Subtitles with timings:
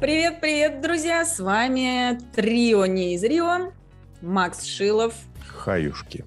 [0.00, 1.24] Привет, привет, друзья!
[1.24, 3.72] С вами трио не из Рио,
[4.22, 5.14] Макс Шилов,
[5.46, 6.24] Хаюшки.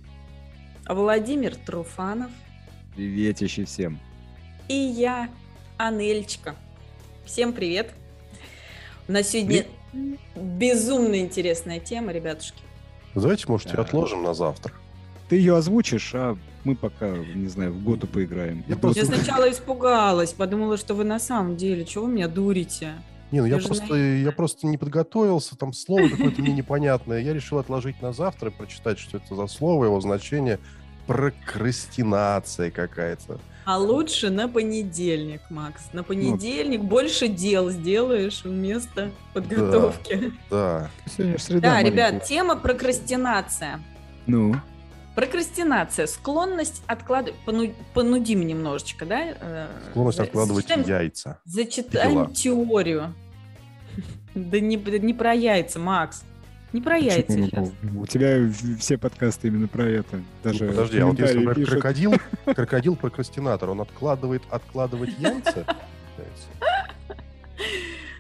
[0.88, 2.30] Владимир Труфанов
[2.96, 4.00] Приветище всем.
[4.68, 5.30] и я,
[5.78, 6.56] Анельчика.
[7.26, 7.92] Всем привет!
[9.08, 9.66] У нас сегодня
[10.36, 12.62] безумно интересная тема, ребятушки.
[13.16, 13.82] Давайте, может, Да.
[13.82, 14.74] отложим на завтра.
[15.30, 18.64] Ты ее озвучишь, а мы пока, не знаю, в готу поиграем.
[18.68, 22.94] Я просто- Я сначала испугалась, подумала, что вы на самом деле, чего вы меня дурите?
[23.34, 27.20] Не, ну я просто, я просто не подготовился, там слово какое-то мне непонятное.
[27.20, 30.60] Я решил отложить на завтра и прочитать, что это за слово, его значение.
[31.08, 33.40] Прокрастинация какая-то.
[33.66, 35.82] А лучше на понедельник, Макс.
[35.94, 40.32] На понедельник больше дел сделаешь вместо подготовки.
[40.52, 40.92] Да.
[41.10, 42.10] Сегодня ж среда Да, маленькая.
[42.12, 43.80] ребят, тема прокрастинация.
[44.28, 44.56] Ну,
[45.16, 49.36] Прокрастинация, склонность откладывать, пону- понудим немножечко, да?
[49.40, 51.40] э, Склонность откладывать зачитаем- яйца.
[51.46, 53.14] Зачитаем теорию.
[54.36, 56.24] Да не, не про яйца, Макс.
[56.72, 57.46] Не про яйца почему?
[57.48, 57.72] сейчас.
[57.96, 60.22] У тебя все подкасты именно про это.
[60.44, 61.74] Даже Ну, подожди, а вот если, например, пишут.
[61.74, 62.14] крокодил,
[62.46, 65.66] крокодил прокрастинатор, он откладывает, откладывать яйца?
[66.18, 66.88] Яйца.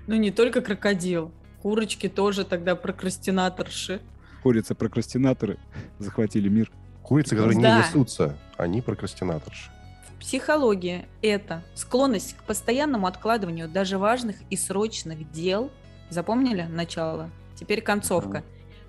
[0.06, 1.31] Ну, не только крокодил.
[1.61, 4.02] Курочки тоже тогда прокрастинаторши.
[4.44, 5.58] Курица-прокрастинаторы
[5.97, 6.69] захватили мир.
[7.02, 9.72] Курицы, которые не несутся, они прокрастинаторши.
[10.19, 15.72] Психология– это склонность к постоянному откладыванию даже важных и срочных дел.
[16.09, 17.30] Запомнили начало?
[17.56, 18.44] Теперь концовка.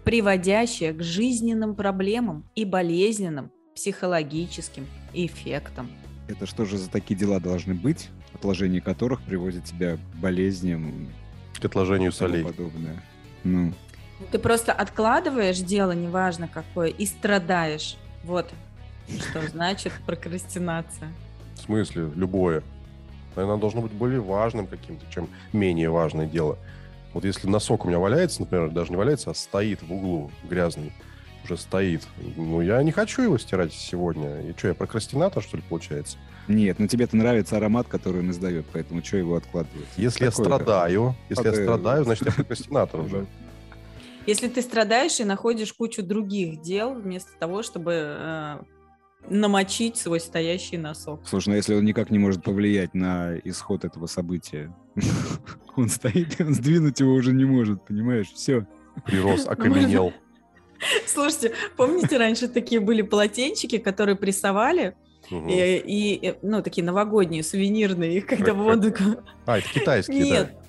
[0.05, 5.91] Приводящая к жизненным проблемам и болезненным психологическим эффектам.
[6.29, 11.09] Это что же за такие дела должны быть, отложение которых приводит тебя к болезням
[11.61, 12.45] К отложению солей.
[12.45, 13.03] подобное?
[13.45, 13.73] Ну,
[14.31, 17.97] Ты просто откладываешь дело, неважно какое, и страдаешь.
[18.25, 18.53] Вот
[19.09, 21.13] что значит прокрастинация.
[21.57, 22.11] В смысле?
[22.15, 22.63] Любое.
[23.37, 26.59] Наверное, оно должно быть более важным каким-то, чем менее важное дело.
[27.15, 30.93] Вот если носок у меня валяется, например, даже не валяется, а стоит в углу грязный,
[31.45, 32.03] уже стоит.
[32.37, 34.41] Ну, я не хочу его стирать сегодня.
[34.43, 36.19] И что, я прокрастинатор, что ли, получается?
[36.47, 39.89] нет, но тебе-то нравится аромат, который он издает, поэтому что его откладывать?
[39.97, 43.27] Если Такое, я страдаю, если я Это- страдаю, значит, я прокрастинатор уже.
[44.27, 48.59] Если ты страдаешь и находишь кучу других дел, вместо того, чтобы э,
[49.29, 51.21] намочить свой стоящий носок.
[51.27, 54.75] Слушай, ну если он никак не может повлиять на исход этого события,
[55.77, 58.31] он стоит, и он сдвинуть его уже не может, понимаешь?
[58.33, 58.67] Все.
[59.05, 60.13] Прирос, окаменел.
[61.07, 64.95] Слушайте, помните, раньше такие были полотенчики, которые прессовали,
[65.31, 65.49] Мгм.
[65.49, 65.57] и,
[65.87, 68.93] и, ну, такие новогодние, сувенирные, их когда Как- в воду...
[69.47, 70.53] А, это китайские, Нет.
[70.53, 70.64] да.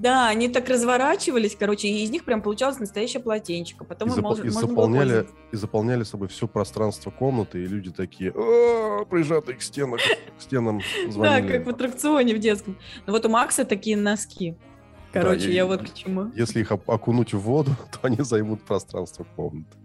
[0.00, 3.82] Да, они так разворачивались, короче, и из них прям получалось настоящее полотенчик.
[3.82, 7.90] И, Потом им запол- можно, и заполняли, и заполняли собой все пространство комнаты, и люди
[7.90, 9.98] такие, «А, прижатые к стенам,
[10.38, 10.80] к стенам
[11.16, 12.76] Да, как в аттракционе в детском.
[13.06, 14.56] Но вот у Макса такие носки.
[15.12, 16.30] Короче, Да, я и- вот к чему.
[16.34, 19.76] Если их окунуть в воду, то они займут пространство комнаты.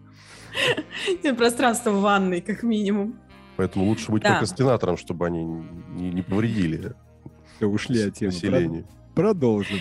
[1.37, 3.19] Пространство в ванной, как минимум.
[3.57, 4.31] Поэтому лучше быть Да.
[4.31, 6.93] прокрастинатором, чтобы они не, не повредили
[7.57, 8.85] Все, ушли от темы.
[9.15, 9.79] Продолжим.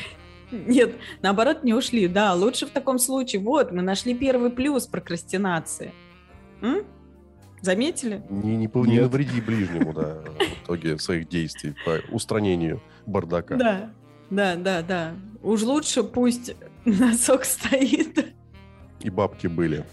[0.52, 2.06] Нет, наоборот, не ушли.
[2.08, 3.42] Да, лучше в таком случае.
[3.42, 5.92] Вот, мы нашли первый плюс прокрастинации.
[6.60, 6.84] М?
[7.62, 8.22] Заметили?
[8.28, 13.56] Не, не, не навреди ближнему, да, в итоге своих действий по устранению бардака.
[13.56, 13.90] Да,
[14.30, 15.14] да, да, да.
[15.42, 16.54] Уж лучше пусть
[16.84, 18.34] носок стоит.
[19.00, 19.84] И бабки были.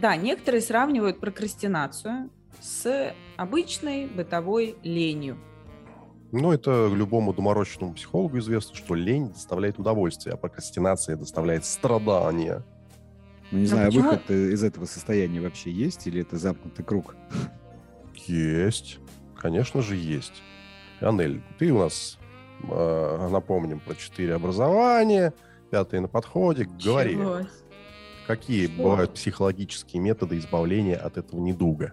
[0.00, 5.38] Да, некоторые сравнивают прокрастинацию с обычной бытовой ленью.
[6.30, 12.62] Но это любому доморощенному психологу известно, что лень доставляет удовольствие, а прокрастинация доставляет страдания.
[13.50, 16.84] Ну, не Ну, знаю, почему- выход э, из этого состояния вообще есть или это замкнутый
[16.84, 17.16] круг?
[18.26, 18.98] Есть.
[19.36, 20.42] Конечно же, есть.
[21.00, 22.18] Анель, ты у нас,
[22.64, 25.32] э, напомним, про четыре образования,
[25.70, 26.64] пятое на подходе.
[26.84, 27.38] Говори, Чего?
[28.26, 28.82] какие Что?
[28.82, 31.92] бывают психологические методы избавления от этого недуга?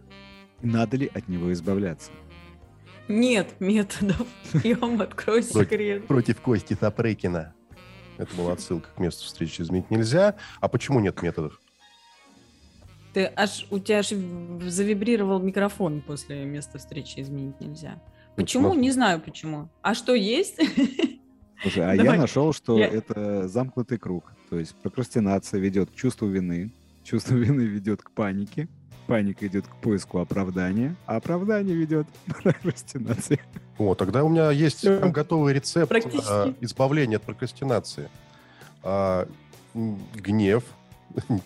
[0.61, 2.11] Надо ли от него избавляться?
[3.07, 4.27] Нет методов.
[4.63, 6.07] Я вам открою секрет.
[6.07, 7.53] Против Кости Сапрыкина.
[8.17, 10.35] Это была отсылка к месту встречи изменить нельзя.
[10.61, 11.59] А почему нет методов?
[13.13, 18.01] Ты аж у тебя аж завибрировал микрофон после места встречи изменить нельзя.
[18.35, 18.65] Почему?
[18.69, 18.81] смотри.
[18.81, 19.69] Не знаю почему.
[19.81, 20.57] А что есть?
[21.61, 22.15] Слушай, а Давай.
[22.15, 24.33] я нашел, что Я- это замкнутый круг.
[24.49, 26.71] То есть прокрастинация ведет к чувству вины,
[27.03, 28.67] чувство вины ведет к панике,
[29.05, 33.39] паника идет к поиску оправдания, а оправдание ведет к прокрастинации.
[33.77, 36.27] О, тогда у меня есть прям готовый рецепт Практически.
[36.29, 38.09] а, избавления от прокрастинации.
[38.83, 39.27] А,
[39.73, 40.63] м, гнев.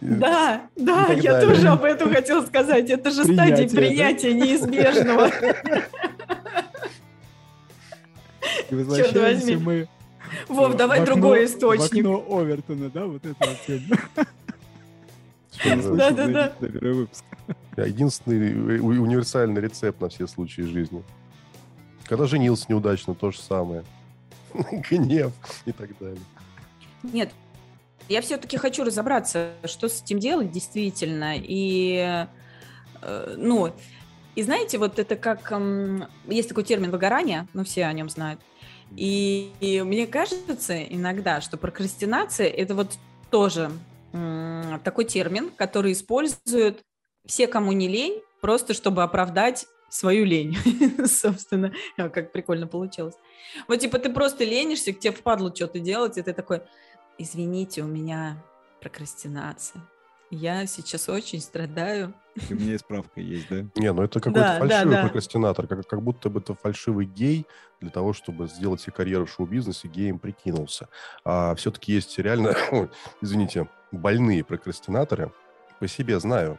[0.00, 1.50] Да, да, я далее.
[1.54, 2.88] тоже об этом хотела сказать.
[2.88, 3.76] Это же стадия Принятие, да?
[3.76, 5.28] принятия неизбежного.
[8.70, 9.56] И возвращаемся возьми.
[9.56, 9.88] мы
[10.48, 12.04] Вов, В давай окно- другой В источник.
[12.06, 14.26] окно Овертона, да, вот это вот
[15.58, 15.78] всё.
[15.80, 16.32] Всё, Да, да, да.
[16.32, 17.24] Зайдите на первый выпуск.
[17.76, 21.02] Единственный у- универсальный рецепт на все случаи жизни.
[22.04, 23.84] Когда женился неудачно, то же самое.
[24.90, 25.32] Гнев
[25.64, 26.20] и так далее.
[27.02, 27.30] Нет,
[28.08, 31.34] я все-таки хочу разобраться, что с этим делать действительно.
[31.36, 32.26] И,
[33.02, 33.72] э, ну,
[34.34, 35.50] и знаете, вот это как...
[35.52, 38.40] м, Есть такой термин выгорание, ну, все о нем знают.
[38.96, 42.92] И, и мне кажется иногда, что прокрастинация– это вот
[43.30, 43.70] тоже
[44.84, 46.82] такой термин, который используют
[47.24, 50.56] все, кому не лень, просто чтобы оправдать свою лень,
[51.06, 51.72] собственно.
[51.96, 53.14] А, Как прикольно получилось.
[53.68, 56.62] Вот типа ты просто ленишься, к тебе впадло что-то делать, и ты такой,
[57.18, 58.42] извините, у меня
[58.80, 59.82] прокрастинация.
[60.30, 62.12] Я сейчас очень страдаю.
[62.48, 63.64] И у меня и справка есть, да?
[63.76, 65.02] Не, ну это какой-то Да, да, фальшивый да.
[65.02, 67.46] прокрастинатор, как, как будто бы это фальшивый гей
[67.80, 70.88] для того, чтобы сделать себе карьеру в шоу-бизнесе, геем прикинулся.
[71.24, 72.90] А все-таки есть реально, ой,
[73.20, 75.32] извините, больные прокрастинаторы.
[75.78, 76.58] По себе знаю.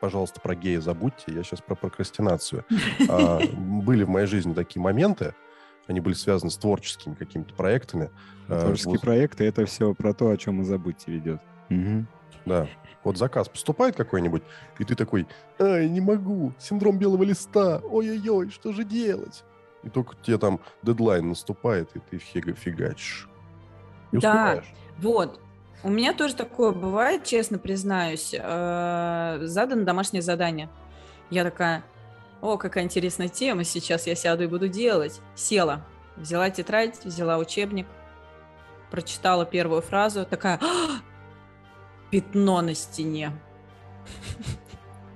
[0.00, 2.64] Пожалуйста, про гея забудьте, я сейчас про прокрастинацию.
[3.08, 5.34] А, были в моей жизни такие моменты,
[5.86, 8.10] они были связаны с творческими какими-то проектами.
[8.48, 11.40] А, Творческие вот- проекты— это все про то, о чем мы забудьте ведет.
[11.72, 12.06] Мгм.
[12.46, 12.66] Да.
[13.04, 14.42] Вот заказ поступает какой-нибудь,
[14.78, 15.26] и ты такой,
[15.58, 19.42] ай, не могу, синдром белого листа, ой-ой-ой, что же делать?
[19.82, 23.28] И только тебе там дедлайн наступает, и ты фига фигачишь.
[24.12, 24.28] И Да.
[24.28, 24.74] успеваешь.
[24.98, 25.40] Вот.
[25.82, 28.32] У меня тоже такое бывает, честно признаюсь.
[28.38, 30.68] Э, Задано домашнее задание.
[31.30, 31.82] Я такая,
[32.40, 35.20] о, какая интересная тема, сейчас я сяду и буду делать.
[35.34, 35.84] Села,
[36.16, 37.86] взяла тетрадь, взяла учебник,
[38.92, 41.00] прочитала первую фразу, такая, «А!
[42.12, 43.32] Пятно на стене.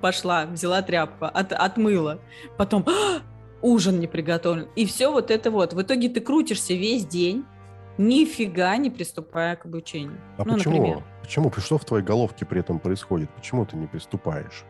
[0.01, 2.21] Пошла, взяла тряпку, от- отмыла.
[2.57, 3.21] Потом «А!
[3.63, 4.69] ужин не приготовлен.
[4.77, 5.75] И все вот это вот.
[5.75, 7.45] В итоге ты крутишься весь день,
[7.99, 10.21] нифига не приступая к обучению.
[10.39, 10.77] А ну, почему?
[10.77, 11.05] например.
[11.23, 11.53] Почему?
[11.59, 13.31] Что в твоей головке при этом происходит?
[13.31, 14.65] Почему ты не приступаешь?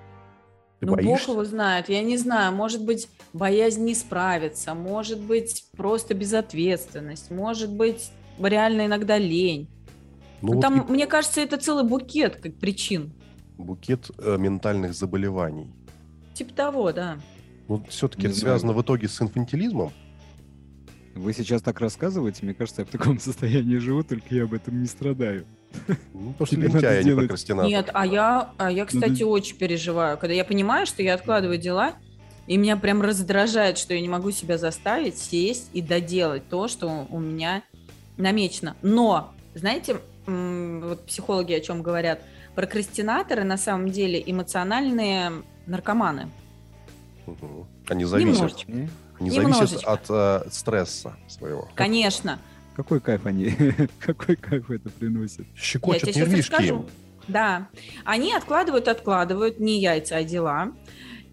[0.80, 1.30] Ты ну, Бог боишься?
[1.30, 7.72] его знает, я не знаю, может быть, боязнь не справиться, может быть, просто безответственность, может
[7.72, 9.70] быть, реально иногда лень.
[10.42, 13.12] Ну, Ну, вот там, и мне кажется, это целый букет как причин.
[13.58, 15.70] букет э, ментальных заболеваний.
[16.34, 17.18] Типа того, да.
[17.68, 18.54] Ну, все-таки Не это знаю.
[18.58, 19.92] связано в итоге с инфантилизмом.
[21.14, 24.80] Вы сейчас так рассказываете, мне кажется, я в таком состоянии живу, только я об этом
[24.82, 25.46] не страдаю.
[26.12, 27.68] Ну, потому что Тебе надо лентяй, а не прокрастинатор.
[27.70, 31.94] Нет, а я, а я, кстати, очень переживаю, когда я понимаю, что я откладываю дела,
[32.46, 37.06] и меня прям раздражает, что я не могу себя заставить сесть и доделать то, что
[37.10, 37.62] у меня
[38.16, 38.76] намечено.
[38.82, 39.96] Но, знаете,
[40.26, 42.20] вот психологи о чем говорят,
[42.54, 46.28] прокрастинаторы на самом деле эмоциональные наркоманы.
[47.88, 48.72] Они зависят, Немножечко.
[48.72, 48.88] Не?
[49.18, 49.92] они зависят Немножечко.
[49.92, 51.68] от э, стресса своего.
[51.74, 52.38] Конечно.
[52.74, 53.54] Какой кайф они,
[53.98, 55.46] какой кайф это приносит?
[55.54, 56.86] Я Щекочут тебе сейчас нервишки им.
[57.28, 57.68] Да.
[58.04, 60.72] Они откладывают, откладывают не яйца, а дела.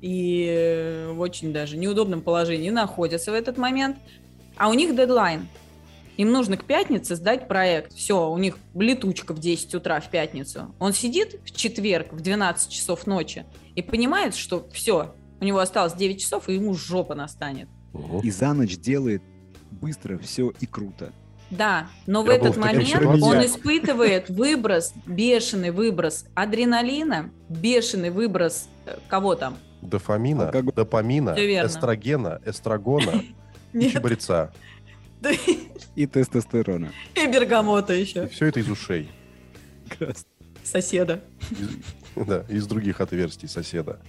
[0.02, 3.98] И в очень даже неудобном положении находятся в этот момент.
[4.58, 5.48] А у них дедлайн.
[6.18, 7.94] Им нужно к пятнице сдать проект.
[7.94, 10.76] Все, у них летучка в 10 утра в пятницу.
[10.80, 13.46] Он сидит в четверг в 12 часов ночи
[13.76, 17.68] и понимает, что все, у него осталось 9 часов, и ему жопа настанет.
[18.24, 19.22] И за ночь делает
[19.72, 21.12] быстро все и круто.
[21.50, 28.10] Да, но в Я этот в таких момент он испытывает выброс, бешеный выброс адреналина, бешеный
[28.10, 29.58] выброс э, кого там?
[29.82, 30.74] Дофамина, Алкоголь.
[30.74, 33.24] допамина, эстрогена, эстрагона
[33.74, 34.52] и чабреца.
[35.96, 36.92] И И тестостерона.
[37.16, 39.10] и бергамота И еще, все это из ушей.
[40.64, 41.22] Соседа.
[41.52, 44.00] Из- Да, из других отверстий соседа.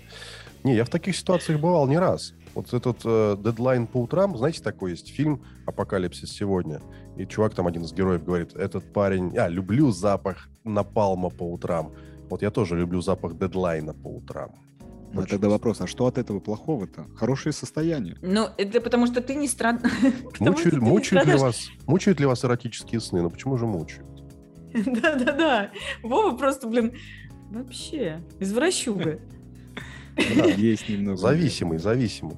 [0.62, 2.32] Не, я в таких ситуациях бывал не раз.
[2.54, 6.80] Вот этот э, дедлайн по утрам, знаете, такой есть фильм «Апокалипсис сегодня».
[7.16, 9.36] И чувак там, один из героев, говорит, этот парень...
[9.36, 11.92] А, люблю запах напалма по утрам.
[12.30, 14.52] Вот я тоже люблю запах дедлайна по утрам.
[15.14, 17.06] Ну, Очень тогда вопрос, а что от этого плохого-то?
[17.14, 18.16] Хорошее состояние.
[18.20, 19.92] Ну, это потому что ты не страдаешь.
[20.40, 23.22] Мучают, мучают, ли вас, мучают ли вас эротические сны?
[23.22, 24.08] Ну почему же мучают?
[24.74, 25.70] Да-да-да.
[26.02, 26.94] Вова просто, блин,
[27.50, 29.20] вообще извращуга.
[30.16, 30.22] Да.
[30.56, 31.16] Есть немного.
[31.16, 32.36] Зависимый, зависимый.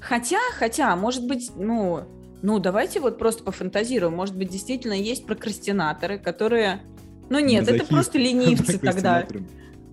[0.00, 2.04] Хотя, хотя, может быть, ну,
[2.42, 4.14] ну, давайте вот просто пофантазируем.
[4.14, 6.80] Может быть, действительно есть прокрастинаторы, которые...
[7.28, 9.26] Ну нет, это просто ленивцы тогда.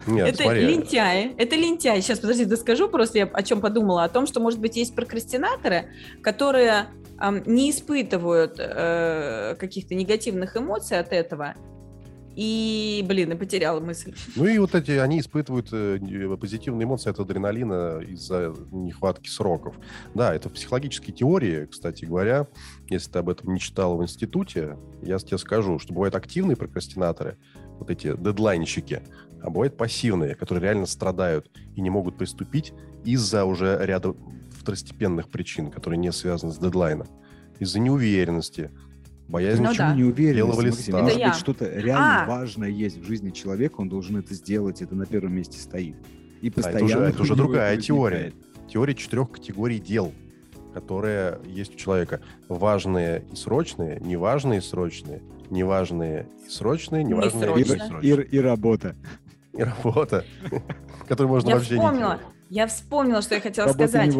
[0.08, 1.36] Нет, это смотри, лентяи.
[1.38, 2.00] Это лентяи.
[2.02, 4.04] Сейчас, подожди, доскажу просто, я о чем подумала.
[4.04, 5.90] О том, что, может быть, есть прокрастинаторы,
[6.22, 6.88] которые
[7.18, 11.56] ам, не испытывают э, каких-то негативных эмоций от этого.
[12.36, 14.14] И, блин, и потеряла мысль.
[14.38, 16.00] Ну и вот эти, они испытывают э,
[16.40, 19.76] позитивные эмоции от адреналина из-за нехватки сроков.
[20.14, 22.48] Да, это в психологической теории, кстати говоря,
[22.90, 27.38] если ты об этом не читал в институте, я тебе скажу, что бывают активные прокрастинаторы,
[27.78, 29.02] вот эти дедлайнщики,
[29.42, 32.74] а бывают пассивные, которые реально страдают и не могут приступить
[33.06, 34.16] из-за уже ряда
[34.52, 37.08] второстепенных причин, которые не связаны с дедлайном.
[37.60, 38.72] Из-за неуверенности,
[39.28, 39.94] боязнь Ну да.
[39.96, 40.92] не уверен, Белого если, листа.
[40.92, 41.30] Максим, может Это я.
[41.30, 42.28] быть, что-то реально А.
[42.28, 45.96] важное есть в жизни человека, он должен это сделать, это на первом месте стоит.
[46.42, 48.34] И это постоянно уже- это уже у него другая это теория.
[48.70, 50.12] теория четырех категорий дел,
[50.74, 52.22] которые есть у человека.
[52.48, 57.74] Важные и срочные, неважные и срочные, неважные и срочные, неважные и И, Срочно.
[57.84, 58.16] несрочные.
[58.26, 58.96] и- и работа.
[59.54, 60.26] И работа,
[61.08, 62.36] которую можно Я вообще не вспомнила, делать.
[62.50, 64.16] я вспомнила, что я хотела Работа сказать.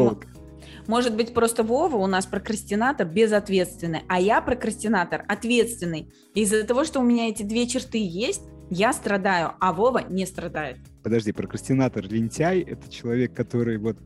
[0.88, 6.12] Может быть, просто Вова у нас прокрастинатор безответственный, а я прокрастинатор ответственный.
[6.34, 10.78] Из-за того, что у меня эти две черты есть, я страдаю, а Вова не страдает.
[11.04, 13.98] Подожди, прокрастинатор, лентяй— это человек, который вот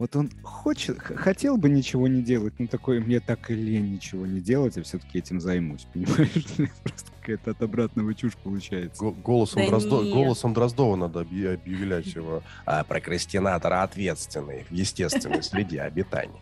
[0.00, 4.26] вот он хочет, хотел бы ничего не делать, но такой, мне так и лень ничего
[4.26, 6.46] не делать, я все-таки этим займусь, понимаешь?
[6.82, 8.98] Просто какая-то от обратного чушь получается.
[8.98, 12.42] Го- Голосом, Да Дроздо- голосом Дроздова надо объ- объявлять его.
[12.64, 16.40] А прокрастинатор ответственный в естественной среде обитания.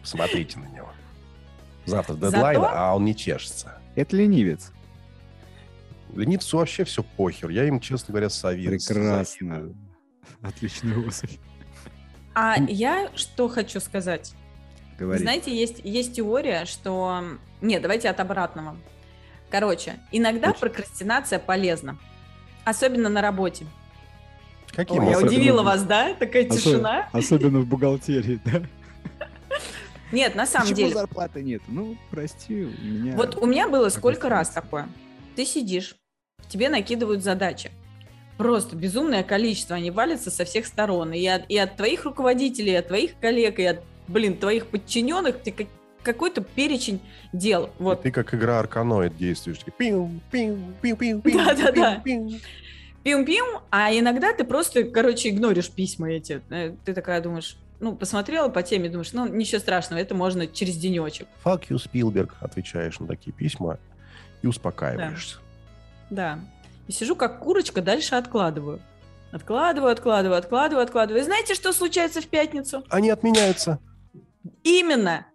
[0.00, 0.88] Посмотрите на него.
[1.86, 3.80] Завтра Зато- дедлайн, а он не чешется.
[3.96, 4.70] Это ленивец.
[6.14, 7.50] Ленивцу вообще все похер.
[7.50, 8.78] Я им, честно говоря, советую.
[8.78, 9.74] Прекрасно.
[10.42, 11.30] Отличная особь.
[12.34, 14.34] А я что хочу сказать?
[14.98, 15.20] Говори.
[15.20, 17.22] Знаете, есть, есть теория, что...
[17.60, 18.76] Нет, давайте от обратного.
[19.50, 20.60] Короче, иногда Очень.
[20.60, 21.98] прокрастинация полезна.
[22.64, 23.66] Особенно на работе.
[24.72, 26.14] Каким Ой, я удивила в- вас, да?
[26.14, 27.08] Такая Осо- тишина.
[27.12, 28.62] Особенно в бухгалтерии, да?
[30.12, 30.94] Нет, на самом Почему деле.
[30.94, 31.62] зарплаты нет?
[31.66, 33.16] Ну, прости, у меня...
[33.16, 34.88] Вот у меня было сколько раз такое.
[35.34, 35.96] Ты сидишь,
[36.48, 37.70] тебе накидывают задачи.
[38.36, 41.12] Просто безумное количество, они валятся со всех сторон.
[41.12, 45.38] И от, и от твоих руководителей, и от твоих коллег, и от, блин, твоих подчиненных,
[45.40, 45.68] ты как-
[46.02, 47.00] какой-то перечень
[47.32, 47.70] дел.
[47.78, 48.02] Вот.
[48.02, 49.58] Ты как игра Арканоид действуешь.
[49.58, 52.00] такой пиу, пиу, пиу, пиу, пиу, Да-да-да.
[52.00, 52.38] пиу, пиу.
[53.04, 56.40] Пим-пим, а иногда ты просто, короче, игноришь письма эти.
[56.48, 60.76] Э, Ты такая думаешь, ну, посмотрела по теме, думаешь, ну, ничего страшного, это можно через
[60.78, 61.28] денечек.
[61.44, 62.34] Fuck you, Спилберг.
[62.40, 63.78] Отвечаешь на такие письма
[64.40, 65.36] и успокаиваешься.
[66.08, 66.40] Да.
[66.86, 68.80] И сижу как курочка, дальше откладываю.
[69.32, 71.22] Откладываю, откладываю, откладываю, откладываю.
[71.22, 72.84] И знаете, что случается в пятницу?
[72.88, 73.80] Они отменяются.
[74.62, 75.26] Именно.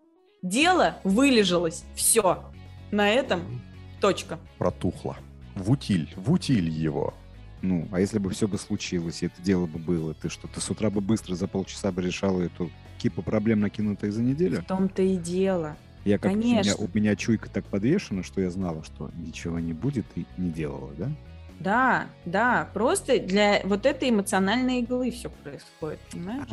[0.41, 1.83] Дело вылежалось.
[1.95, 2.45] Все.
[2.91, 3.61] На этом
[3.99, 4.39] точка.
[4.57, 5.17] Протухло.
[5.55, 6.13] В утиль.
[6.15, 7.13] В утиль его.
[7.61, 10.61] Ну, а если бы все бы случилось, и это дело бы было, ты что, ты
[10.61, 14.61] с утра бы быстро за полчаса бы решала эту кипу проблем, накинутых за неделю?
[14.61, 15.75] В том-то и дело.
[16.05, 16.85] Я как у меня, Конечно.
[16.85, 20.91] у меня чуйка так подвешена, что я знала, что ничего не будет и не делала,
[20.97, 21.11] да?
[21.59, 22.69] Да, да.
[22.73, 26.47] Просто для вот этой эмоциональной иглы все происходит, понимаешь?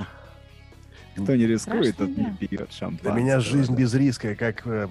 [1.17, 3.15] Кто не рискует, тот не пьет Для шампанского.
[3.17, 3.79] меня жизнь да.
[3.81, 4.87] без риска, как э,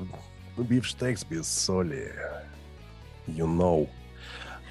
[0.58, 2.12] бифштекс без соли.
[3.28, 3.88] You know.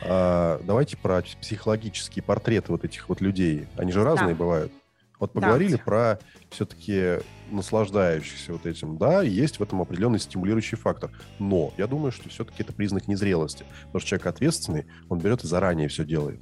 [0.02, 3.68] А, давайте про психологические портреты вот этих вот людей.
[3.76, 4.34] Они же разные Да.
[4.34, 4.72] бывают.
[5.20, 5.40] Вот Да.
[5.40, 6.18] поговорили про
[6.50, 8.96] все-таки наслаждающихся вот этим.
[8.98, 11.10] Да, есть в этом определенный стимулирующий фактор.
[11.38, 13.64] Но я думаю, что все-таки это признак незрелости.
[13.86, 16.40] Потому что человек ответственный, он берет и заранее все делает.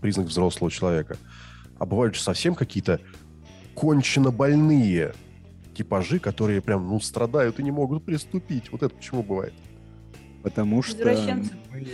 [0.00, 1.16] Признак взрослого человека.
[1.78, 3.00] А бывают же совсем какие-то
[3.74, 5.14] кончено больные
[5.74, 8.72] типажи, которые прям, ну, страдают и не могут приступить.
[8.72, 9.52] Вот это почему бывает?
[10.42, 10.96] Потому что...
[10.98, 11.52] Извращенцы.
[11.70, 11.86] мы-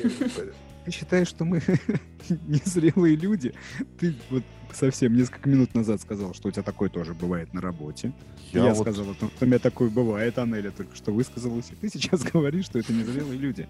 [0.84, 1.62] Ты считаешь, что мы
[2.46, 3.54] незрелые люди?
[3.98, 8.12] Ты вот совсем несколько минут назад сказал, что у тебя такое тоже бывает на работе.
[8.52, 12.22] Я, вот- сказал что у меня такое бывает, Анеля только что высказалась, и ты сейчас
[12.32, 13.66] говоришь, что это незрелые люди.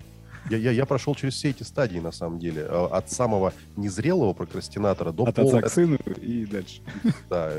[0.50, 2.66] Я, я, я прошел через все эти стадии, на самом деле.
[2.68, 5.58] А, От самого незрелого прокрастинатора до От полного...
[5.58, 6.82] отца к сыну и дальше.
[7.30, 7.52] Да,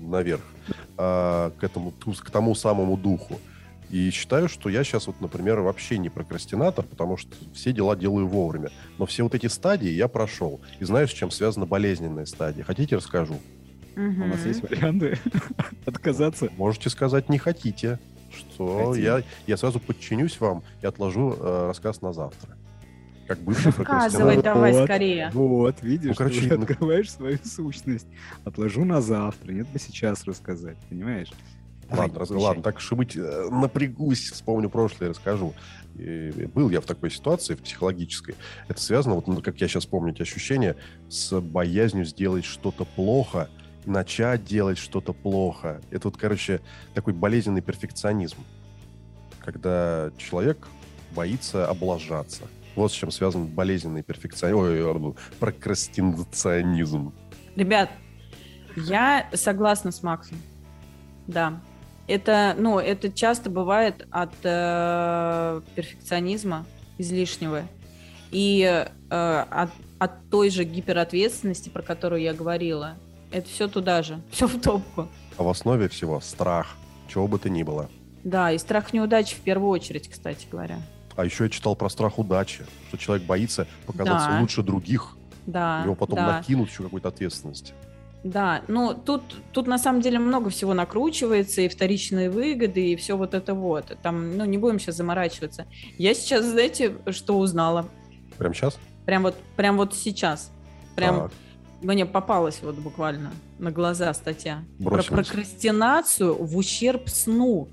[0.00, 0.42] наверх.
[0.96, 3.38] А, к, этому, к тому самому духу.
[3.90, 8.26] И считаю, что я сейчас вот, например, вообще не прокрастинатор, потому что все дела делаю
[8.26, 8.70] вовремя.
[8.98, 10.60] Но все вот эти стадии я прошел.
[10.80, 12.64] И знаю, с чем связана болезненная стадия.
[12.64, 13.38] Хотите, расскажу?
[13.96, 15.18] У нас есть варианты
[15.86, 16.48] отказаться.
[16.56, 17.98] Можете сказать, не хотите.
[18.36, 19.02] Что Хотим.
[19.04, 22.56] я, я сразу подчинюсь вам и отложу э, рассказ на завтра.
[23.26, 24.84] Как бывший Рассказывай давай Вот.
[24.84, 25.30] скорее.
[25.32, 28.06] Вот, видишь, Ну, короче, ты ну- открываешь свою сущность.
[28.44, 31.30] Отложу на завтра, нет бы сейчас рассказать, понимаешь?
[31.88, 35.54] Давай, Ладно, раз- ладно, так уж и быть, э, напрягусь, вспомню прошлое, расскажу.
[35.94, 38.34] И был я в такой ситуации, в психологической.
[38.68, 40.76] Это связано, вот, ну, как я сейчас помню, эти ощущения,
[41.08, 43.48] с боязнью сделать что-то плохо,
[43.86, 45.80] начать делать что-то плохо.
[45.90, 46.60] Это вот, короче,
[46.94, 48.38] такой болезненный перфекционизм.
[49.44, 50.66] Когда человек
[51.14, 52.42] боится облажаться.
[52.74, 57.14] Вот с чем связан болезненный перфекционизм, ой, прокрастинационизм.
[57.54, 57.90] Ребят,
[58.76, 60.36] я согласна с Максом.
[61.26, 61.60] Да.
[62.08, 66.64] Это, ну, это часто бывает от э, перфекционизма
[66.98, 67.62] излишнего
[68.30, 68.62] и
[69.10, 72.94] э, от, от той же гиперответственности, про которую я говорила.
[73.32, 75.08] Это все туда же, все в топку.
[75.36, 76.76] А в основе всего страх,
[77.08, 77.90] чего бы то ни было.
[78.22, 80.80] Да, и страх неудачи в первую очередь, кстати говоря.
[81.16, 84.40] А еще я читал про страх удачи, что человек боится показаться Да.
[84.40, 85.82] лучше других, Да.
[85.82, 86.36] его потом да.
[86.38, 87.72] накинут еще какой-то ответственности.
[88.26, 93.16] Да, ну тут, тут на самом деле много всего накручивается, и вторичные выгоды, и все
[93.16, 93.96] вот это вот.
[94.02, 95.66] Там, ну, не будем сейчас заморачиваться.
[95.96, 97.88] Я сейчас, знаете, что узнала?
[98.36, 98.78] Прям сейчас?
[99.04, 100.50] Прям вот, прям вот сейчас.
[100.96, 101.32] Прям Так,
[101.82, 103.30] мне попалась вот буквально
[103.60, 104.64] на глаза статья.
[104.78, 105.28] Про Бросилась.
[105.28, 107.68] прокрастинацию в ущерб сну.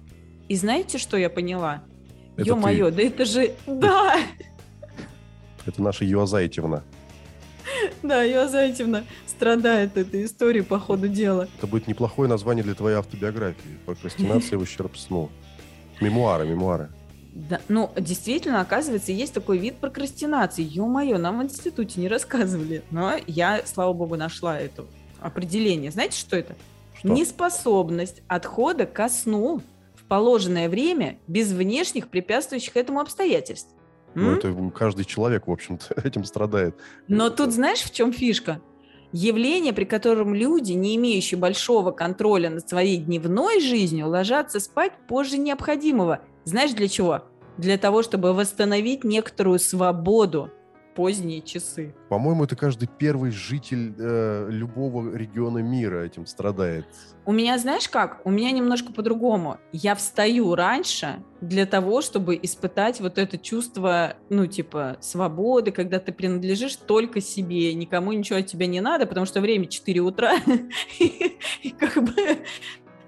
[0.49, 1.81] И знаете, что я поняла?
[2.37, 3.55] Это Ё-моё, да это же...
[3.65, 4.17] Да!
[5.65, 6.83] это наша Юазайтьевна.
[8.03, 11.47] Да, Юа Зайцевна страдает этой историей по ходу дела.
[11.57, 13.77] Это будет неплохое название для твоей автобиографии.
[13.85, 15.29] Прокрастинация в ущерб сну.
[16.01, 16.89] Мемуары, мемуары.
[17.33, 20.63] Да, ну, действительно, оказывается, есть такой вид прокрастинации.
[20.63, 22.83] Ё-моё, нам в институте не рассказывали.
[22.91, 24.85] Но я, слава богу, нашла это
[25.19, 25.89] определение.
[25.89, 26.55] Знаете, что это?
[26.95, 27.07] Что?
[27.07, 29.61] Неспособность отхода ко сну
[29.95, 33.69] в положенное время без внешних препятствующих этому обстоятельств.
[34.15, 34.37] Ну, М?
[34.37, 36.75] это каждый человек, в общем-то, этим страдает.
[37.07, 38.61] Но тут знаешь, в чем фишка?
[39.11, 45.37] Явление, при котором люди, не имеющие большого контроля над своей дневной жизнью, ложатся спать позже
[45.37, 46.21] необходимого.
[46.45, 47.21] Знаешь для чего?
[47.57, 50.49] Для того, чтобы восстановить некоторую свободу
[50.93, 51.93] поздние часы.
[52.09, 56.85] По-моему, это каждый первый житель э, любого региона мира этим страдает.
[57.25, 58.25] У меня, знаешь как?
[58.25, 59.57] У меня немножко по-другому.
[59.71, 66.11] Я встаю раньше для того, чтобы испытать вот это чувство, ну, типа, свободы, когда ты
[66.11, 70.33] принадлежишь только себе, никому ничего от тебя не надо, потому что время 4 утра,
[70.99, 72.39] и как бы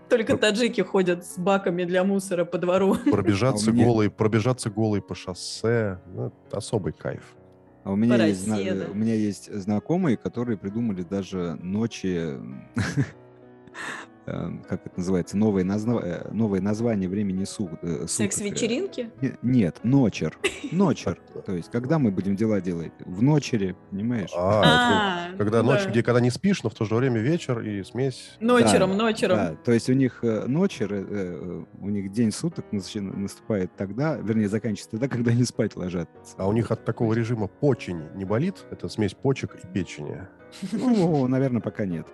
[0.09, 2.95] только таджики ходят с баками для мусора по двору.
[3.11, 7.35] Пробежаться А голый, пробежаться голый по шоссе, ну, особый кайф.
[7.85, 8.87] А у меня, есть, Пороседа.
[8.91, 12.41] у меня есть знакомые, которые придумали даже ночи, э,
[14.25, 18.09] как это называется, новое, назна- э, новое название времени су- э, суток.
[18.09, 19.11] Секс-вечеринки?
[19.21, 20.37] Не- Нет, ночер.
[20.71, 21.19] Ночер.
[21.45, 22.91] То есть, когда мы будем дела делать?
[23.05, 24.31] В ночере, понимаешь?
[24.35, 27.59] А, это когда ну ночь, где когда не спишь, но в то же время вечер
[27.59, 28.35] и смесь.
[28.39, 29.57] Ночером, ночером.
[29.63, 34.47] То есть у них э, ночер, э, э, у них день суток наступает тогда, вернее,
[34.49, 36.09] заканчивается тогда, когда они спать ложатся.
[36.37, 38.65] А у них от такого режима почень не болит?
[38.71, 40.27] Это смесь почек и печени.
[40.71, 42.07] Ну, наверное, пока нет.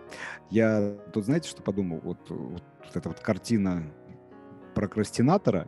[0.49, 1.99] Я тут, знаете, что подумал?
[2.03, 2.63] Вот, вот
[2.93, 3.83] эта вот картина
[4.73, 5.67] прокрастинатора,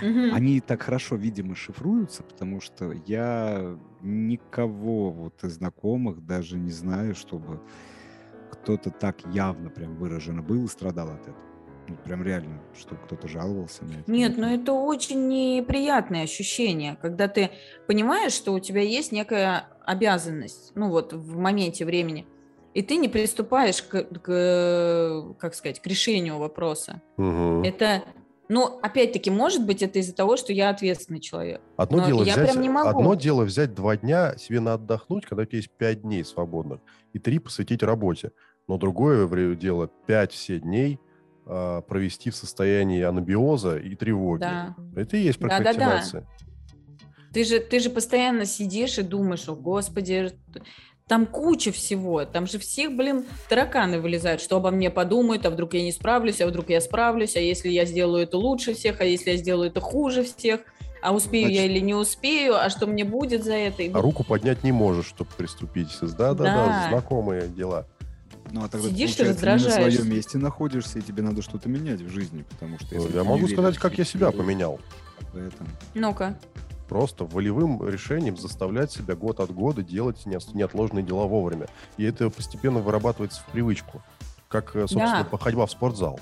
[0.00, 0.34] Мгм.
[0.34, 7.14] они так хорошо, видимо, шифруются, потому что я никого вот из знакомых даже не знаю,
[7.14, 7.60] чтобы
[8.50, 11.51] кто-то так явно прям выраженно был и страдал от этого.
[11.88, 14.10] Ну, прям реально, чтобы кто-то жаловался на это.
[14.10, 17.50] Нет, ну это очень неприятное ощущение, когда ты
[17.86, 22.26] понимаешь, что у тебя есть некая обязанность, ну вот в моменте времени,
[22.74, 27.02] и ты не приступаешь к, к, как сказать, к решению вопроса.
[27.16, 27.64] Мгм.
[27.64, 28.04] Это,
[28.48, 31.60] ну, опять-таки, может быть, это из-за того, что я ответственный человек.
[31.76, 32.88] Одно но дело я взять, прям не могу.
[32.88, 36.80] одно дело взять два дня себе на отдохнуть, когда у тебя есть пять дней свободных,
[37.12, 38.32] и три посвятить работе.
[38.68, 40.98] Но другое дело пять все дней
[41.44, 44.40] провести в состоянии анабиоза и тревоги.
[44.40, 44.74] Да.
[44.96, 46.26] Это и есть прокрастинация.
[47.32, 50.32] Ты же, ты же постоянно сидишь и думаешь, о, господи,
[51.08, 55.74] там куча всего, там же всех, блин, тараканы вылезают, что обо мне подумают, а вдруг
[55.74, 59.04] я не справлюсь, а вдруг я справлюсь, а если я сделаю это лучше всех, а
[59.04, 60.60] если я сделаю это хуже всех,
[61.02, 63.82] а успею я Значит- или не успею, а что мне будет за это?
[63.92, 65.88] А руку поднять не можешь, чтобы приступить.
[66.00, 66.86] Да-да-да, Да.
[66.90, 67.86] знакомые дела.
[68.52, 70.00] Ну, а тогда Сидишь ты, и получается, не на раздражаешься.
[70.02, 72.94] своем месте находишься, и тебе надо что-то менять в жизни, потому что...
[72.94, 74.78] если Я ты не могу сказать, как я себя поменял.
[75.94, 76.38] Ну-ка.
[76.88, 81.66] Просто волевым решением заставлять себя год от года делать неотложные дела вовремя.
[81.96, 84.02] И это постепенно вырабатывается в привычку.
[84.48, 85.24] Как, э, собственно, Да.
[85.24, 86.20] походьба в спортзал.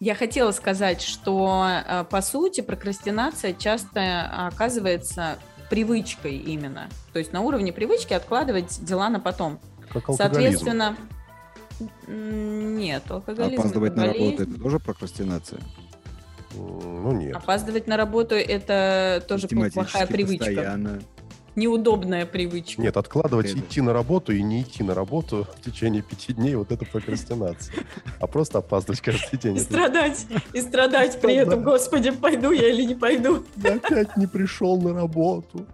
[0.00, 5.38] Я хотела сказать, что, э, по сути, прокрастинация часто оказывается
[5.70, 6.88] привычкой именно.
[7.12, 9.60] То есть на уровне привычки откладывать дела на потом.
[9.92, 10.16] Как алкоголизм.
[10.16, 10.96] Соответственно,
[12.08, 15.60] нет, алкоголизм Опаздывать это на работу это тоже прокрастинация.
[16.54, 17.36] Ну нет.
[17.36, 20.44] Опаздывать на работу это тоже плохая привычка.
[20.46, 21.00] постоянно.
[21.54, 22.80] Неудобная привычка.
[22.80, 26.54] Нет, откладывать Это- идти на работу и не идти на работу в течение пяти дней,
[26.54, 27.74] вот это прокрастинация.
[28.20, 29.56] А просто опаздывать каждый день.
[29.56, 33.44] И это- страдать, и страдать при этом, господи, пойду я или не пойду.
[33.56, 35.66] Я опять не пришел на работу.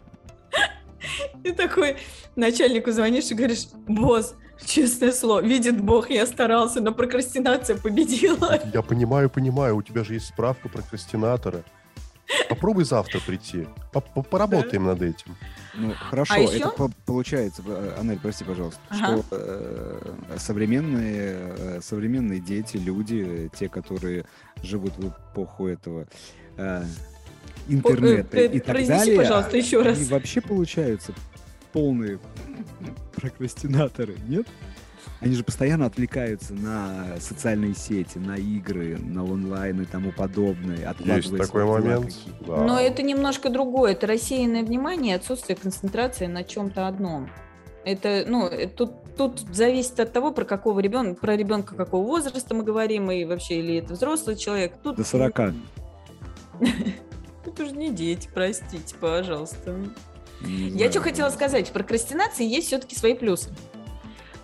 [1.45, 1.97] И такой
[2.35, 8.61] начальнику звонишь и говоришь, босс, честное слово, видит Бог, я старался, но прокрастинация победила.
[8.73, 11.65] Я понимаю, понимаю, у тебя же есть справка прокрастинатора.
[12.49, 13.67] Попробуй завтра прийти.
[14.31, 15.37] Поработаем над этим.
[15.75, 19.23] Ну, хорошо, а это по получается, э, Анель, прости, пожалуйста, ага.
[19.23, 24.25] что э, современные, э, современные дети, люди, те, которые
[24.63, 26.07] живут в эпоху этого
[26.57, 26.85] э,
[27.69, 29.99] интернета О, э, и так Произнеси, далее, пожалуйста, еще раз.
[29.99, 31.13] они вообще получаются
[31.73, 32.19] полные
[33.19, 34.47] прокрастинаторы, нет?
[35.21, 40.95] Они же постоянно отвлекаются на социальные сети, на игры, на онлайн и тому подобное.
[41.01, 42.15] Есть такой момент.
[42.47, 42.63] Да.
[42.63, 43.93] Но это немножко другое.
[43.93, 47.29] Это рассеянное внимание, отсутствие концентрации на чем-то одном.
[47.85, 52.55] Это, ну, э, тут, тут зависит от того, про какого ребенка, про ребенка какого возраста
[52.55, 54.75] мы говорим, и вообще, или это взрослый человек.
[54.83, 54.97] Тут...
[54.97, 55.41] До 40.
[57.47, 59.75] Это уже не дети, простите, пожалуйста.
[60.41, 63.51] Я что хотела сказать, в прокрастинации есть все-таки свои плюсы.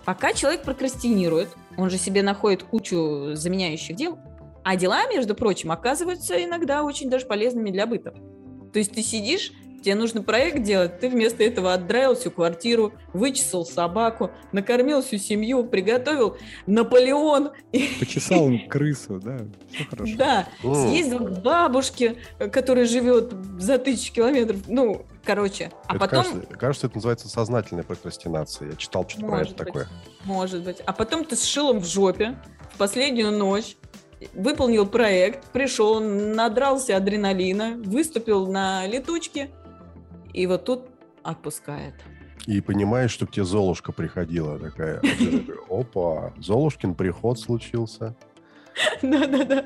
[0.03, 4.19] Пока человек прокрастинирует, он же себе находит кучу заменяющих дел,
[4.63, 8.13] а дела, между прочим, оказываются иногда очень даже полезными для быта.
[8.73, 9.51] То есть ты сидишь,
[9.85, 15.63] тебе нужно проект делать, ты вместо этого отдраил всю квартиру, вычесал собаку, накормил всю семью,
[15.63, 17.51] приготовил Наполеон.
[17.99, 19.37] Почесал крысу, да,
[19.71, 20.15] все хорошо.
[20.17, 22.15] Да, съездил к бабушке,
[22.51, 25.71] которая живет за тысячу километров, ну, короче.
[25.85, 26.23] А это потом...
[26.23, 28.71] Кажется, кажется, это называется сознательная прокрастинация.
[28.71, 29.87] Я читал что-то про это быть, такое.
[30.23, 30.81] Может быть.
[30.83, 32.35] А потом ты с шилом в жопе
[32.73, 33.77] в последнюю ночь
[34.33, 39.51] выполнил проект, пришел, надрался адреналина, выступил на летучке,
[40.35, 40.89] и вот тут
[41.23, 41.93] отпускает.
[42.45, 45.01] И понимаешь, что к тебе Золушка приходила такая.
[45.69, 48.15] Опа, Золушкин приход случился.
[49.01, 49.65] Да-да-да.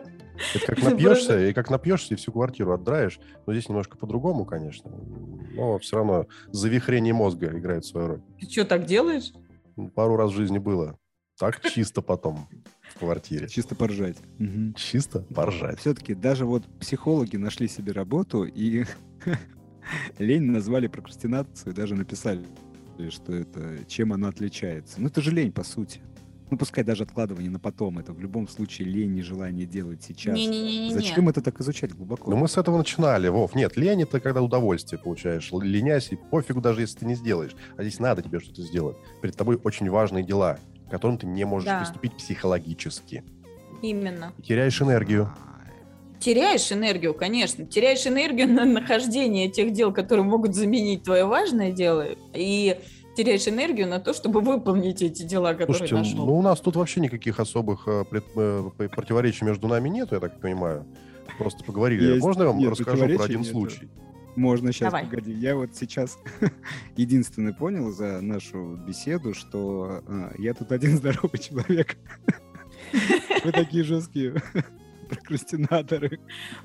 [0.56, 3.20] Это как напьешься, и как напьешься, и всю квартиру отдраешь.
[3.46, 4.92] Но здесь немножко по-другому, конечно.
[5.54, 8.22] Но все равно завихрение мозга играет свою роль.
[8.40, 9.34] Ты что, так делаешь?
[9.96, 10.98] Пару раз в жизни было.
[11.38, 12.48] Так чисто потом
[12.94, 13.48] в квартире.
[13.50, 14.18] Чисто поржать.
[14.76, 15.80] Чисто поржать.
[15.80, 18.86] Все-таки даже вот психологи нашли себе работу и
[20.20, 22.46] лень назвали прокрастинацию, даже написали,
[23.10, 25.00] что это, чем она отличается.
[25.02, 26.02] Ну, это же лень, по сути.
[26.52, 30.34] Ну, пускай даже откладывание на потом, это в любом случае лень, нежелание делать сейчас.
[30.34, 32.32] Не, не, не, не, Зачем это так изучать глубоко?
[32.32, 33.54] Ну, мы с этого начинали, Вов.
[33.54, 35.52] Нет, лень— это когда удовольствие получаешь.
[35.52, 37.56] Ленясь, и пофигу даже, если ты не сделаешь.
[37.78, 38.98] А здесь надо тебе что-то сделать.
[39.22, 41.82] Перед тобой очень важные дела, к которым ты не можешь да.
[41.82, 43.24] приступить психологически.
[43.84, 44.34] Именно.
[44.40, 45.32] И теряешь энергию.
[46.20, 47.66] Теряешь энергию, конечно.
[47.66, 52.08] Теряешь энергию на нахождение тех дел, которые могут заменить твое важное дело.
[52.34, 52.78] И
[53.16, 56.26] теряешь энергию на то, чтобы выполнить эти дела, которые Слушайте, нашел.
[56.26, 60.20] ну у нас тут вообще никаких особых э, пред, э, противоречий между нами нет, я
[60.20, 60.86] так понимаю.
[61.38, 62.14] Просто поговорили.
[62.14, 63.50] Есть, Можно я вам нет, расскажу про один нет.
[63.50, 63.90] случай?
[64.36, 65.06] Можно сейчас, Давай.
[65.06, 65.34] погоди.
[65.34, 66.18] Я вот сейчас
[66.96, 71.98] единственный понял за нашу беседу, что а, я тут один здоровый человек.
[73.44, 74.42] Вы такие жесткие
[75.10, 76.20] прокрастинаторы.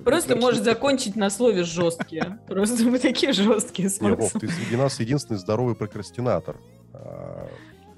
[0.05, 2.39] Просто может закончить на слове жесткие.
[2.47, 4.41] Просто мы такие жесткие с Вов, Максом.
[4.41, 6.57] ты среди нас единственный здоровый прокрастинатор.
[6.93, 7.49] А,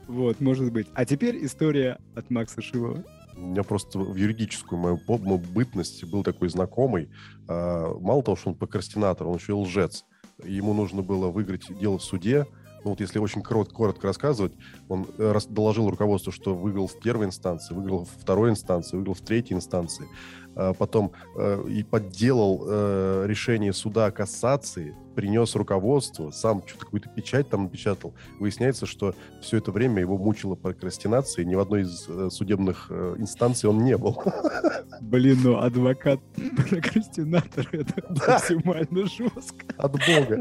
[0.06, 0.86] Вот, может быть.
[0.94, 3.04] А теперь история от Макса Шилова.
[3.36, 7.10] У меня просто в юридическую мою мою бытность был такой знакомый.
[7.48, 10.04] а, Мало того, что он прокрастинатор, он еще и лжец.
[10.44, 12.46] Ему нужно было выиграть дело в суде.
[12.86, 14.52] Ну вот если очень корот- коротко рассказывать,
[14.88, 19.14] он э, рас- доложил руководству, что выиграл в первой инстанции, выиграл в второй инстанции, выиграл
[19.14, 20.06] в третьей инстанции.
[20.54, 27.08] А Потом э, и подделал э, решение суда о кассации, принес руководству, сам что-то какую-то
[27.08, 28.14] печать там напечатал.
[28.38, 32.86] Выясняется, что все это время его мучила прокрастинация, и ни в одной из э, судебных
[32.90, 34.22] э, инстанций он не был.
[35.00, 36.20] Блин, ну адвокат
[36.56, 39.66] прокрастинатор это максимально жестко.
[39.76, 40.36] От бога.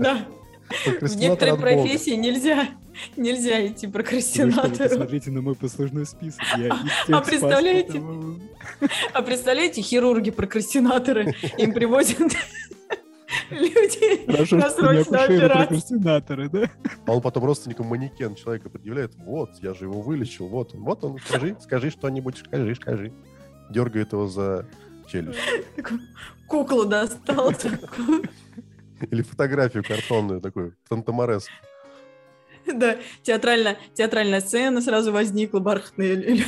[0.69, 1.57] В бога.
[1.57, 2.69] профессии нельзя,
[3.15, 4.89] нельзя идти прокрастинатору.
[4.89, 6.41] посмотрите на мой послужной список.
[7.09, 8.01] А представляете?
[9.13, 12.33] А представляете, хирурги-прокрастинаторы, им привозят
[13.49, 15.49] люди Хорошо, на срочную операцию.
[15.49, 16.71] прокрастинаторы, да?
[17.05, 19.13] А он потом родственникам манекен человека предъявляет.
[19.17, 20.47] Вот, я же его вылечил.
[20.47, 21.19] Вот он, вот он.
[21.19, 23.13] Скажи, скажи что-нибудь, скажи, скажи.
[23.69, 24.67] Дергает его за
[25.07, 25.39] челюсть.
[26.47, 27.53] Куклу достал.
[29.11, 31.47] Или фотографию картонную такую, фантоморез.
[32.65, 36.43] Да, театральная, театральная сцена сразу возникла, бархатные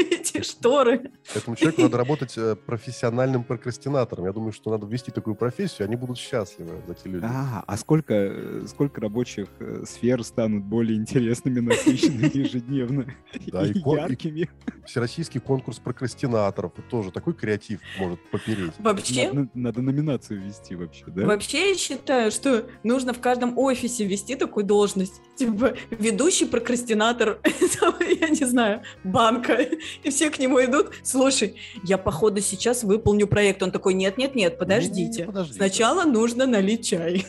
[0.00, 1.10] эти шторы.
[1.34, 4.26] Этому человеку надо работать э, профессиональным прокрастинатором.
[4.26, 7.24] Я думаю, что надо ввести такую профессию, они будут счастливы, эти люди.
[7.28, 13.06] А, а сколько, э, сколько рабочих э, сфер станут более интересными, насыщенными ежедневно
[13.46, 14.48] Да, и и ко- и- яркими?
[14.86, 16.72] Всероссийский конкурс прокрастинаторов.
[16.90, 18.72] Тоже такой креатив может попереть.
[18.78, 21.26] Вообще, Надо, надо номинацию ввести вообще, да?
[21.26, 25.20] Вообще я считаю, что нужно в каждом офисе вести такую должность.
[25.36, 27.38] Типа ведущий прокрастинатор,
[28.20, 29.58] я не знаю, банка.
[30.02, 30.92] И все к нему идут.
[31.02, 33.62] Слушай, я походу сейчас выполню проект.
[33.62, 35.24] Он такой, нет-нет-нет, подождите.
[35.24, 35.56] Подождите.
[35.56, 37.26] Сначала нужно налить чай.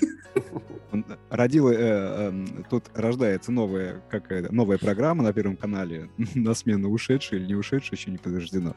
[0.92, 6.90] Он Родила, э, эм, тут рождается новая, какая новая программа на Первом канале, на смену
[6.90, 8.76] ушедшей или не ушедшей, еще не подтверждено.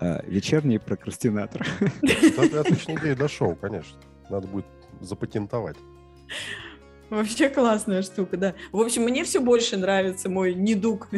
[0.00, 1.64] Э, Вечерний прокрастинатор.
[2.02, 3.96] Это отличная идея для шоу, конечно.
[4.28, 4.66] Надо будет
[5.00, 5.76] запатентовать.
[7.10, 8.54] Вообще классная штука, да.
[8.72, 11.08] В общем, мне все больше нравится мой недуг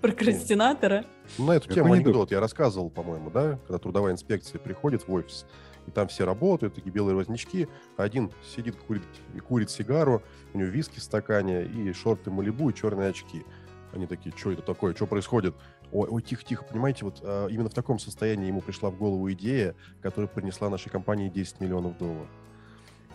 [0.00, 1.04] прокрастинатора.
[1.38, 2.06] Ну, На эту Какой тему недуг?
[2.06, 3.58] анекдот я рассказывал, по-моему, да?
[3.66, 5.46] Когда трудовая инспекция приходит в офис,
[5.86, 9.02] и там все работают, такие белые воротнички, а один сидит, курит,
[9.34, 10.22] и курит сигару,
[10.54, 13.44] у него виски в стакане, и шорты Малибу, и черные очки.
[13.92, 15.54] Они такие, что это такое, что происходит?
[15.92, 19.74] Ой, ой, тихо-тихо, понимаете, вот а, именно в таком состоянии ему пришла в голову идея,
[20.00, 22.28] которая принесла нашей компании 10 миллионов долларов.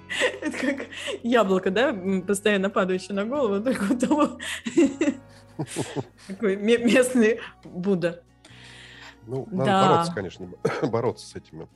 [0.42, 0.88] Это как
[1.24, 1.94] яблоко, да,
[2.26, 4.38] постоянно падающее на голову, только у того
[6.28, 8.24] такой ме- местный Будда.
[9.28, 9.88] Ну, надо Да.
[9.90, 10.48] бороться, конечно,
[10.84, 11.68] бороться с этими.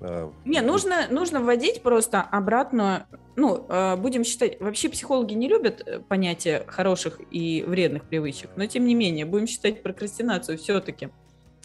[0.00, 5.82] а, Не, нужно, нужно вводить просто обратно, ну, э, будем считать, вообще психологи не любят
[5.86, 11.10] э, понятие хороших и вредных привычек, но тем не менее, будем считать прокрастинацию все-таки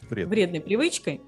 [0.10, 0.28] вред.
[0.28, 1.22] вредной привычкой.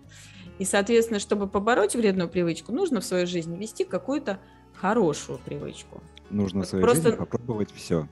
[0.59, 4.39] И, соответственно, чтобы побороть вредную привычку, нужно в свою жизнь ввести какую-то
[4.81, 6.01] хорошую привычку.
[6.29, 8.07] Нужно в своей Просто- жизни попробовать все.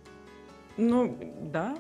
[0.78, 1.78] Ну, да.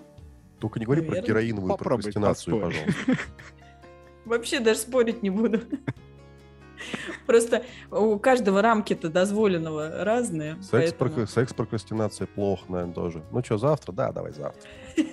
[0.59, 1.27] Только не говори про Наверное.
[1.27, 2.93] героиновую Попробуй прокрастинацию, пожалуйста.
[4.25, 5.61] Вообще даже спорить не буду.
[7.25, 10.55] Просто у каждого рамки-то дозволенного разные.
[10.55, 13.23] Секс, поэтому- прока- секс-прокрастинация плохо, наверное, тоже.
[13.31, 13.91] Ну что, завтра?
[13.91, 14.69] Да, давай завтра.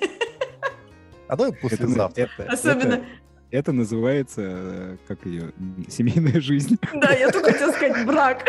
[1.28, 2.22] А давай послезавтра.
[2.38, 3.04] это- Особенно,
[3.50, 5.52] это- называется, э, как ее,
[5.88, 6.78] семейная жизнь.
[6.94, 8.44] да, я только хотела сказать брак.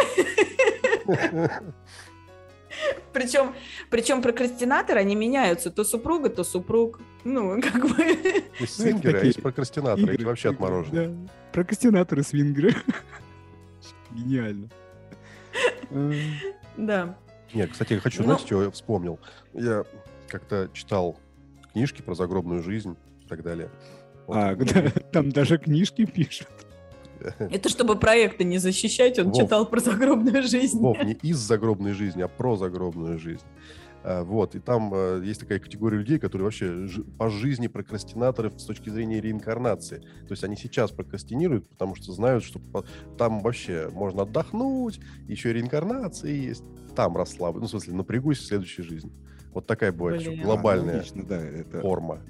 [3.14, 3.56] Причем,
[3.90, 5.72] причем прокрастинаторы, они меняются.
[5.72, 7.00] То супруга, то супруг.
[7.24, 8.04] Ну, как бы...
[8.60, 10.04] Есть Ну, свингеры, а есть прокрастинаторы.
[10.14, 11.08] Эти Игры, вообще игры, отмороженные.
[11.08, 11.32] да.
[11.54, 12.76] Прокрастинаторы свингеры.
[14.12, 14.70] Гениально.
[16.78, 17.18] Да.
[17.54, 19.20] Нет, кстати, я хочу, Ну- знаете, что я вспомнил?
[19.54, 19.84] Я
[20.28, 21.18] как-то читал
[21.74, 23.70] книжки про загробную жизнь и так далее.
[24.28, 24.38] Вот.
[24.38, 24.56] А,
[25.12, 26.48] там даже книжки пишут.
[27.40, 29.38] Это чтобы проекты не защищать, он Вов.
[29.38, 30.80] читал про загробную жизнь.
[30.80, 33.46] Вов, не из загробной жизни, а про загробную жизнь.
[34.04, 38.64] А, Вот, и там э, есть такая категория людей, которые вообще по жизни прокрастинаторы с
[38.64, 39.98] точки зрения реинкарнации.
[39.98, 42.62] То есть они сейчас прокрастинируют, потому что знают, что
[43.18, 46.64] там вообще можно отдохнуть, еще и реинкарнации есть.
[46.96, 49.12] Там расслаблен, ну, в смысле, напрягусь в следующей жизни.
[49.54, 52.22] Вот такая бывает еще глобальная Логично, да, это форма.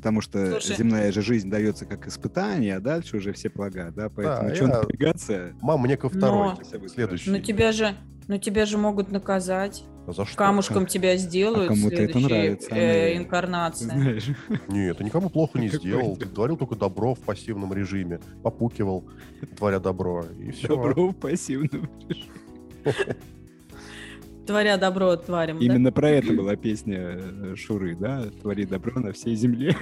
[0.00, 0.76] Потому что Слушай.
[0.78, 4.64] земная же жизнь дается как испытание, а дальше уже все блага, да, поэтому Да, что
[4.64, 5.52] я- напрягаться?
[5.60, 7.30] Мам, мне ко второй, Но- следующий.
[7.30, 7.94] Но тебя же,
[8.26, 9.84] но тебя же могут наказать.
[10.06, 10.36] А за что?
[10.38, 13.12] Камушком тебя сделают А кому-то это нравится, э, Андрей.
[13.18, 13.84] Ты инкарнации.
[13.84, 14.26] знаешь.
[14.68, 16.16] Нет, ты никому плохо не сделал.
[16.16, 16.24] ты?
[16.24, 18.20] Ты творил только добро в пассивном режиме.
[18.42, 19.04] Попукивал,
[19.58, 20.24] творя добро.
[20.40, 20.68] И все.
[20.68, 22.30] Добро в пассивном режиме.
[24.46, 25.64] Творя добро тварям, да?
[25.64, 28.30] Именно про это была песня э, Шуры, да?
[28.40, 29.76] Твори добро на всей земле.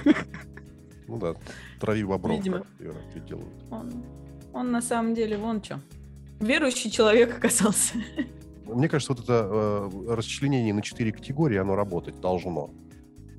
[1.07, 1.33] Ну да,
[1.79, 2.63] трави бобров, Видимо.
[3.71, 3.91] Он,
[4.53, 5.79] он на самом деле вон что.
[6.39, 7.95] Верующий человек оказался.
[8.65, 12.69] Мне кажется, вот это э, расчленение на четыре категории, оно работать должно.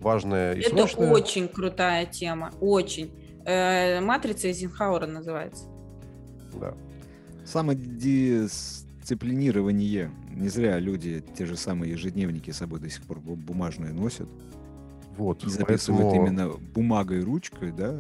[0.01, 1.11] Важное и Это срочное.
[1.11, 3.13] очень крутая тема, очень.
[3.45, 5.67] Э, Матрица Эйзенхауэра называется.
[6.61, 6.75] Да.
[9.11, 10.11] Самодисциплинирование.
[10.31, 14.29] Не зря люди те же самые ежедневники с собой до сих пор бу- бумажные носят.
[15.17, 17.97] Вот, И записывают поэтому, именно бумагой ручкой, да?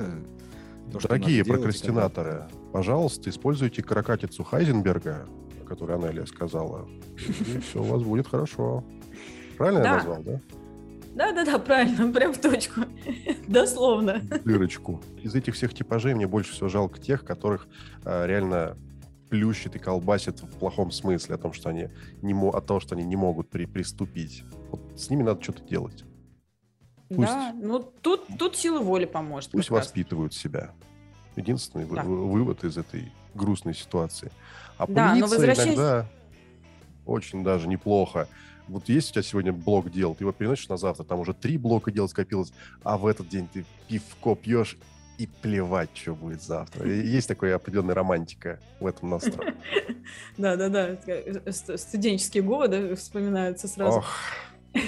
[0.92, 2.42] то, дорогие надо делать, прокрастинаторы,
[2.73, 5.27] пожалуйста, используйте каракатицу Хайзенберга,
[5.62, 8.85] о которой Анелия сказала, и все у вас будет хорошо.
[9.59, 9.96] Правильно я Да.
[9.96, 10.40] назвал, да?
[11.14, 12.83] Да-да-да, правильно, прям в точку.
[13.49, 14.20] Дословно.
[14.44, 15.01] дырочку.
[15.23, 17.66] Из этих всех типажей мне больше всего жалко тех, которых
[18.05, 18.77] а, реально
[19.31, 21.88] плющит и колбасит в плохом смысле, о том, что они
[22.21, 24.43] не от того, что они не могут при- приступить.
[24.71, 26.05] Вот с ними надо что-то делать.
[27.09, 29.51] Пусть- Да, ну тут, тут сила воли поможет.
[29.53, 29.87] Пусть раз.
[29.87, 30.73] воспитывают себя.
[31.37, 32.03] Единственный Да.
[32.03, 34.31] вы- вывод из этой грустной ситуации.
[34.79, 36.07] А Да, но возвращаясь- иногда
[37.07, 38.29] очень даже неплохо.
[38.69, 41.57] вот есть у тебя сегодня блок дел, ты его переносишь на завтра, там уже три
[41.59, 42.53] блока дел скопилось,
[42.85, 44.77] а в этот день ты пивко пьешь
[45.20, 46.88] и плевать, что будет завтра.
[46.90, 49.54] И Есть такая определенная романтика в этом настрое.
[50.38, 50.96] Да-да-да,
[51.52, 53.98] ст- студенческие годы вспоминаются сразу.
[53.98, 54.16] Ох,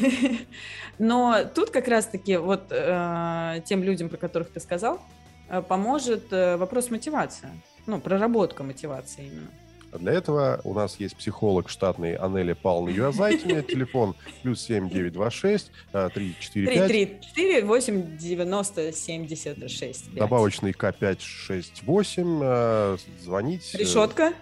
[0.98, 5.00] Но тут как раз-таки вот э, тем людям, про которых ты сказал,
[5.48, 7.50] э, поможет э, вопрос мотивации.
[7.86, 9.48] Ну, проработка мотивации именно.
[9.92, 16.08] А Для этого у нас есть психолог штатный Анели Павловна Юазайтине, телефон плюс 7926 э,
[16.14, 20.04] 345, 334 8 90 76.
[20.06, 20.14] пять.
[20.14, 23.70] добавочный К568, э, звонить.
[23.74, 24.32] э, Решетка.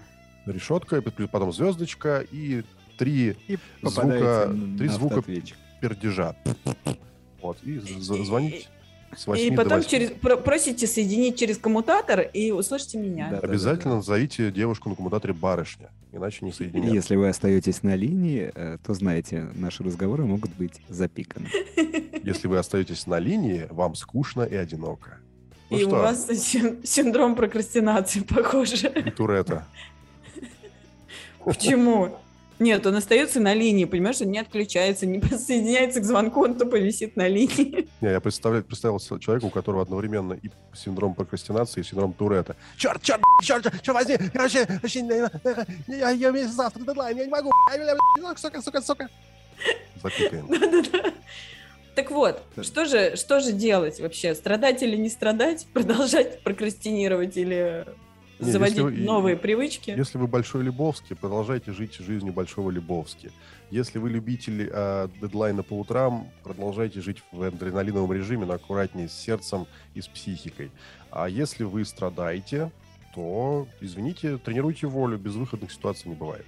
[0.47, 2.63] Решетка, потом звездочка и
[2.97, 5.23] три И Звука- три звука
[5.81, 6.37] пердежа.
[7.43, 8.69] Вот, и звонить
[9.17, 9.89] с 8 И до потом 8.
[9.91, 13.29] через, про- просите соединить через коммутатор и услышите меня.
[13.31, 13.39] Да.
[13.39, 16.93] Обязательно назовите девушку на коммутаторе барышня, иначе не соединят.
[16.95, 21.49] Если вы остаетесь на линии, э, то знаете, наши разговоры могут быть запиканы.
[22.23, 25.19] Если вы остаетесь на линии, вам скучно и одиноко.
[25.71, 28.89] Ну и что, у вас син- синдром прокрастинации, похоже.
[28.89, 29.67] и Туретта.
[31.45, 32.17] Почему?
[32.61, 36.77] Нет, он остается на линии, понимаешь, он не отключается, не подсоединяется к звонку, он тупо
[36.77, 37.89] висит на линии.
[38.03, 42.57] Не, я представляю, представил человека, у которого одновременно и синдром прокрастинации, и синдром Туретта.
[42.77, 45.01] Черт, черт, черт, черт, возьми, короче, вообще,
[45.89, 47.51] я, я, я завтра дедлайн, я не могу,
[48.37, 49.09] сука, сука, сука.
[50.03, 50.47] Запикаем.
[50.49, 51.13] Да-да-да.
[51.95, 54.35] Так вот, что же, что же делать вообще?
[54.35, 55.67] Страдать или не страдать?
[55.73, 57.87] Продолжать прокрастинировать или
[58.41, 59.91] Не, заводить если вы- новые привычки?
[59.91, 63.31] Если вы большой Лебовский, продолжайте жить жизнью большого Лебовски.
[63.71, 69.13] Если вы любитель э, дедлайна по утрам, продолжайте жить в адреналиновом режиме, но аккуратнее с
[69.13, 70.71] сердцем и с психикой.
[71.11, 72.71] А если вы страдаете,
[73.15, 76.47] то, извините, тренируйте волю, безвыходных ситуаций не бывает.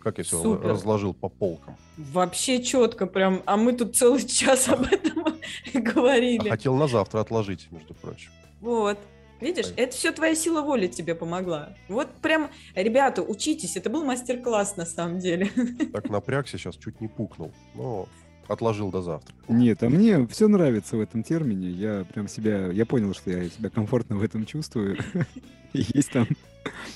[0.00, 0.68] Как я все Супер.
[0.70, 1.76] разложил по полкам.
[1.96, 5.24] Вообще четко прям, а мы тут целый час об этом
[5.74, 6.48] А говорили.
[6.48, 8.30] хотел на завтра отложить, между прочим.
[8.60, 8.98] Вот.
[9.42, 11.74] Видишь, это все твоя сила воли тебе помогла.
[11.88, 15.50] Вот прям, ребята, учитесь, это был мастер-класс на самом деле.
[15.92, 17.52] Так напрягся сейчас, чуть не пукнул.
[17.74, 18.08] Но
[18.46, 19.34] отложил до завтра.
[19.48, 21.70] Нет, а мне все нравится в этом термине.
[21.70, 24.96] Я прям себя, я понял, что я себя комфортно в этом чувствую.
[25.72, 26.28] Есть там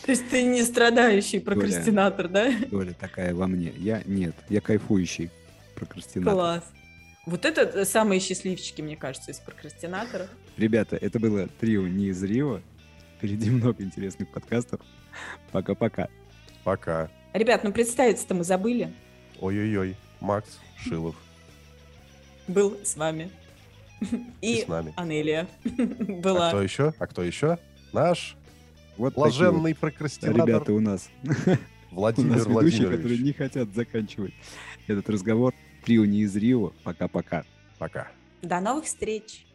[0.05, 2.53] То есть ты не страдающий прокрастинатор, да?
[2.71, 3.73] доля такая во мне.
[3.77, 5.31] Я нет, я кайфующий
[5.75, 6.35] прокрастинатор.
[6.35, 6.65] Класс.
[7.27, 10.29] Вот это э, самые счастливчики, мне кажется, из прокрастинаторов.
[10.57, 12.61] Ребята, это было трио не из Рио.
[13.19, 14.81] Впереди много интересных подкастов.
[15.53, 16.09] Пока-пока.
[16.65, 17.11] Пока.
[17.33, 18.93] Ребят, ну представиться-то мы забыли.
[19.41, 19.97] Ой-ой-ой.
[20.21, 21.15] Макс Шилов.
[22.49, 23.31] Был с вами.
[24.41, 24.93] И И с нами.
[24.97, 25.83] Анелия А
[26.23, 26.49] была.
[26.49, 26.93] кто еще?
[26.99, 27.59] А кто еще?
[27.93, 28.37] Наш
[28.97, 31.09] Вот блаженный вот прокрастинатор ребята у нас.
[31.93, 33.21] У Владимир нас ведущие, которые Владимирович.
[33.25, 34.35] не хотят заканчивать
[34.87, 35.55] этот разговор.
[35.85, 36.73] Трио не из Рио.
[36.83, 37.45] Пока-пока.
[37.79, 38.09] Пока.
[38.43, 39.47] До новых встреч.